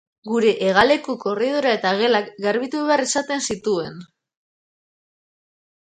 Gure 0.27 0.53
hegaleko 0.67 1.15
korridorea 1.25 1.75
eta 1.79 1.91
gelak 2.01 2.33
garbitu 2.47 2.83
behar 2.89 3.05
izaten 3.11 3.47
zituen. 3.49 4.03